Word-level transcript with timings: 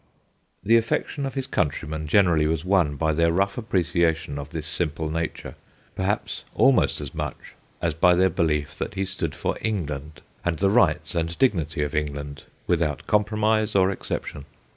The 0.63 0.77
affection 0.77 1.27
of 1.27 1.35
his 1.35 1.45
countrymen 1.45 2.07
gener 2.07 2.35
ally 2.35 2.47
was 2.47 2.65
won 2.65 2.95
by 2.95 3.13
their 3.13 3.31
rough 3.31 3.55
appreciation 3.55 4.39
of 4.39 4.49
this 4.49 4.65
simple 4.65 5.11
nature 5.11 5.53
perhaps 5.95 6.43
almost 6.55 7.01
as 7.01 7.13
much 7.13 7.53
as 7.83 7.93
by 7.93 8.15
their 8.15 8.31
belief 8.31 8.75
that 8.79 8.95
he 8.95 9.05
stood 9.05 9.35
for 9.35 9.59
England, 9.61 10.21
and 10.43 10.57
the 10.57 10.71
rights 10.71 11.13
and 11.13 11.37
dignity 11.37 11.83
of 11.83 11.93
England, 11.93 12.45
without 12.65 13.05
compromise 13.05 13.75
or 13.75 13.91
exception. 13.91 14.45